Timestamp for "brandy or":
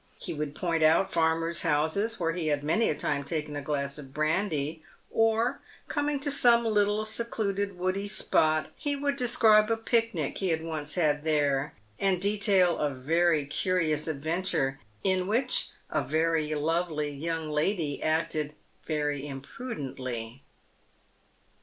4.15-5.59